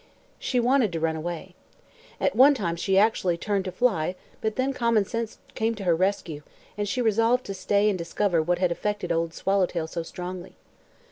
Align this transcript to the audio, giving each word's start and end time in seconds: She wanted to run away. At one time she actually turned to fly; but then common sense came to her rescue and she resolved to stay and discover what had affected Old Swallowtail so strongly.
She 0.39 0.59
wanted 0.59 0.91
to 0.93 0.99
run 0.99 1.15
away. 1.15 1.53
At 2.19 2.35
one 2.35 2.55
time 2.55 2.75
she 2.75 2.97
actually 2.97 3.37
turned 3.37 3.65
to 3.65 3.71
fly; 3.71 4.15
but 4.41 4.55
then 4.55 4.73
common 4.73 5.05
sense 5.05 5.37
came 5.53 5.75
to 5.75 5.83
her 5.83 5.95
rescue 5.95 6.41
and 6.75 6.89
she 6.89 7.03
resolved 7.03 7.45
to 7.45 7.53
stay 7.53 7.87
and 7.87 7.99
discover 7.99 8.41
what 8.41 8.57
had 8.57 8.71
affected 8.71 9.11
Old 9.11 9.31
Swallowtail 9.31 9.85
so 9.85 10.01
strongly. 10.01 10.53